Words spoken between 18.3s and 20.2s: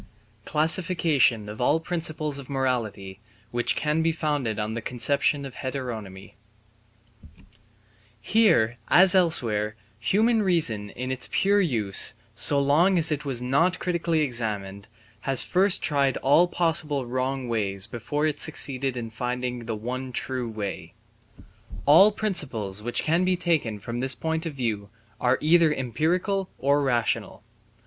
succeeded in finding the one